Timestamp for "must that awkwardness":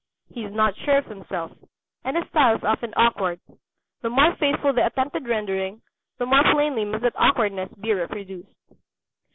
6.85-7.69